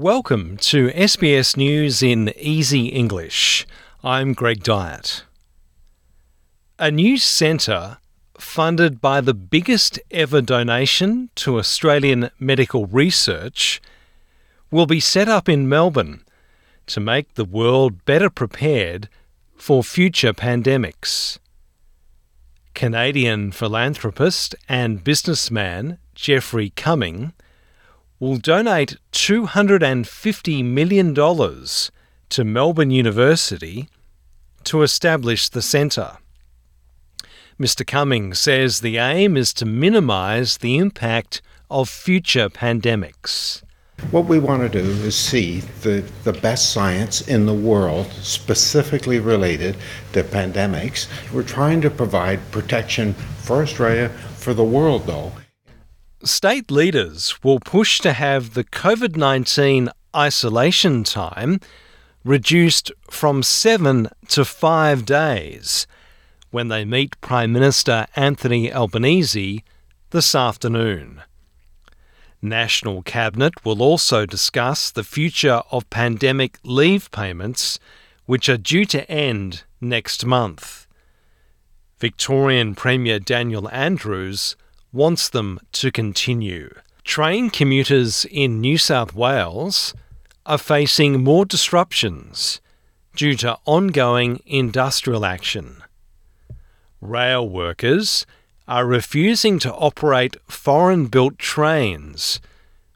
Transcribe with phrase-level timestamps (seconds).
[0.00, 3.66] Welcome to SBS News in Easy English.
[4.02, 5.24] I'm Greg Dyett.
[6.78, 7.98] A new centre
[8.38, 13.82] funded by the biggest ever donation to Australian medical research
[14.70, 16.24] will be set up in Melbourne
[16.86, 19.10] to make the world better prepared
[19.54, 21.38] for future pandemics.
[22.72, 27.34] Canadian philanthropist and businessman Geoffrey Cumming
[28.20, 33.88] will donate $250 million to Melbourne University
[34.64, 36.18] to establish the centre.
[37.58, 37.86] Mr.
[37.86, 43.62] Cumming says the aim is to minimise the impact of future pandemics.
[44.10, 49.18] What we want to do is see the, the best science in the world specifically
[49.18, 49.76] related
[50.12, 51.06] to pandemics.
[51.32, 55.32] We're trying to provide protection for Australia, for the world though,
[56.22, 61.60] State leaders will push to have the COVID 19 isolation time
[62.24, 65.86] reduced from seven to five days
[66.50, 69.64] when they meet Prime Minister Anthony Albanese
[70.10, 71.22] this afternoon.
[72.42, 77.78] National Cabinet will also discuss the future of pandemic leave payments,
[78.26, 80.86] which are due to end next month.
[81.98, 84.54] Victorian Premier Daniel Andrews
[84.92, 86.74] wants them to continue.
[87.04, 89.94] Train commuters in New South Wales
[90.46, 92.60] are facing more disruptions
[93.14, 95.82] due to ongoing industrial action.
[97.00, 98.26] Rail workers
[98.68, 102.40] are refusing to operate foreign built trains,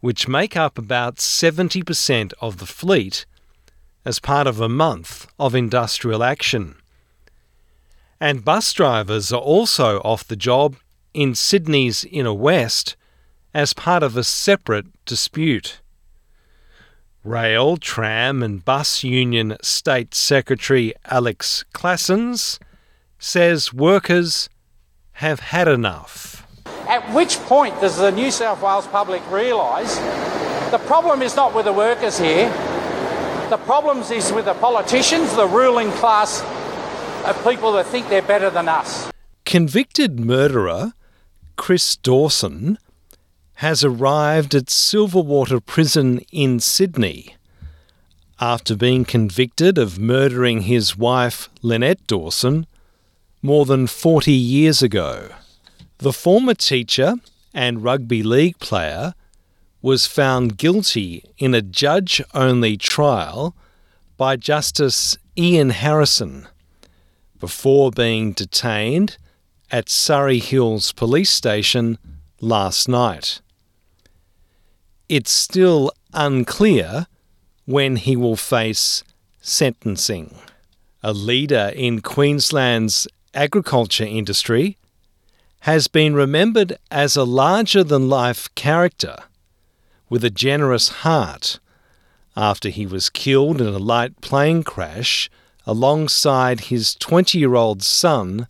[0.00, 3.26] which make up about 70% of the fleet,
[4.04, 6.76] as part of a month of industrial action.
[8.20, 10.76] And bus drivers are also off the job
[11.16, 12.94] in Sydney's inner west
[13.54, 15.80] as part of a separate dispute.
[17.24, 22.58] Rail, Tram and Bus Union State Secretary Alex Claassens
[23.18, 24.50] says workers
[25.12, 26.46] have had enough.
[26.86, 29.96] At which point does the New South Wales public realise
[30.70, 32.50] the problem is not with the workers here,
[33.48, 36.42] the problem is with the politicians, the ruling class
[37.24, 39.10] of people that think they're better than us.
[39.46, 40.92] Convicted murderer
[41.56, 42.78] Chris Dawson
[43.54, 47.34] has arrived at Silverwater Prison in Sydney
[48.38, 52.66] after being convicted of murdering his wife Lynette Dawson
[53.42, 55.30] more than 40 years ago.
[55.98, 57.14] The former teacher
[57.54, 59.14] and rugby league player
[59.80, 63.56] was found guilty in a judge only trial
[64.16, 66.48] by Justice Ian Harrison
[67.40, 69.16] before being detained
[69.70, 71.98] at Surry Hills Police Station
[72.40, 73.40] last night.
[75.08, 77.06] It's still unclear
[77.64, 79.02] when he will face
[79.40, 80.34] sentencing.
[81.02, 84.76] A leader in Queensland's agriculture industry
[85.60, 89.16] has been remembered as a larger than life character
[90.08, 91.58] with a generous heart
[92.36, 95.30] after he was killed in a light plane crash
[95.66, 98.46] alongside his 20 year old son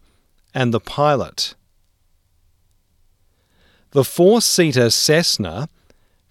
[0.57, 1.55] and the pilot.
[3.91, 5.69] The four seater Cessna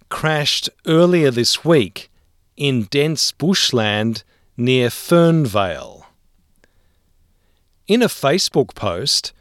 [0.09, 2.09] crashed earlier this week
[2.57, 4.23] in dense bushland
[4.57, 6.05] near Fernvale.
[7.87, 9.31] In a Facebook post,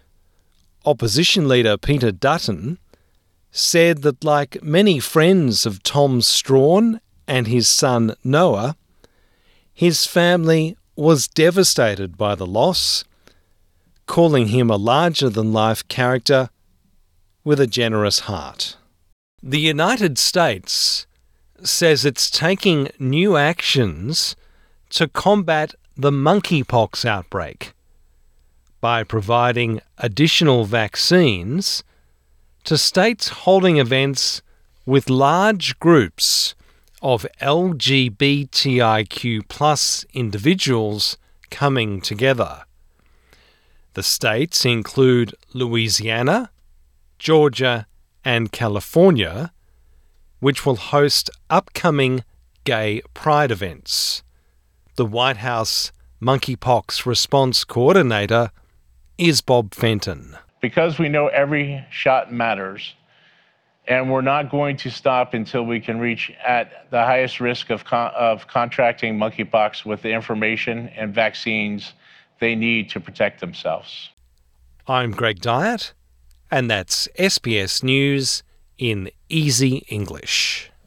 [0.84, 2.78] opposition leader Peter Dutton
[3.50, 8.76] said that, like many friends of Tom Strawn and his son Noah,
[9.72, 13.04] his family was devastated by the loss
[14.06, 16.50] calling him a larger than life character
[17.42, 18.76] with a generous heart.
[19.42, 21.06] The United States
[21.62, 24.36] says it's taking new actions
[24.90, 27.72] to combat the monkeypox outbreak
[28.80, 31.84] by providing additional vaccines
[32.64, 34.42] to states holding events
[34.86, 36.56] with large groups
[37.00, 41.16] of LGBTIQ plus individuals
[41.50, 42.64] coming together.
[43.94, 46.50] The states include Louisiana,
[47.20, 47.86] Georgia,
[48.24, 49.52] and California,
[50.40, 52.24] which will host upcoming
[52.64, 54.24] gay pride events.
[54.96, 58.50] The White House monkeypox response coordinator
[59.16, 60.36] is Bob Fenton.
[60.60, 62.94] Because we know every shot matters,
[63.86, 67.84] and we're not going to stop until we can reach at the highest risk of,
[67.84, 71.92] con- of contracting monkeypox with the information and vaccines
[72.44, 74.10] they need to protect themselves.
[74.86, 75.94] I'm Greg Dyett,
[76.50, 78.42] and that's SBS News
[78.76, 80.70] in Easy English.